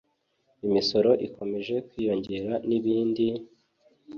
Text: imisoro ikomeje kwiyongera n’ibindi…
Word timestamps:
imisoro 0.67 1.11
ikomeje 1.27 1.75
kwiyongera 1.87 2.53
n’ibindi… 2.67 3.25